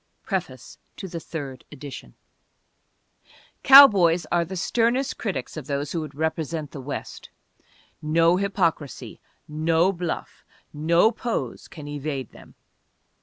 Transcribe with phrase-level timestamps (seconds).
[0.23, 2.15] _PREFACE TO THE THIRD EDITION
[3.61, 7.29] Cowboys are the sternest critics of those who would represent the West.
[8.01, 10.43] No hypocrisy, no bluff,
[10.73, 12.55] no pose can evade them.